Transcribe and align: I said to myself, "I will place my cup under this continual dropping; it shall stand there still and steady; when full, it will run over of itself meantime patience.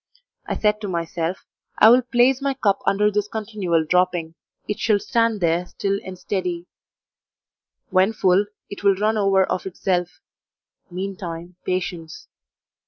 I 0.47 0.57
said 0.57 0.81
to 0.81 0.87
myself, 0.87 1.45
"I 1.77 1.89
will 1.89 2.01
place 2.01 2.41
my 2.41 2.55
cup 2.55 2.79
under 2.87 3.11
this 3.11 3.27
continual 3.27 3.85
dropping; 3.85 4.33
it 4.67 4.79
shall 4.79 4.97
stand 4.97 5.41
there 5.41 5.67
still 5.67 5.99
and 6.03 6.17
steady; 6.17 6.65
when 7.91 8.11
full, 8.11 8.47
it 8.71 8.83
will 8.83 8.95
run 8.95 9.15
over 9.15 9.43
of 9.43 9.67
itself 9.67 10.19
meantime 10.89 11.55
patience. 11.67 12.27